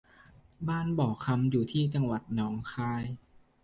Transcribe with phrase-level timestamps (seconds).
[0.67, 3.03] บ้านบ่อคำอยู่ที่จังหวัดหนองคาย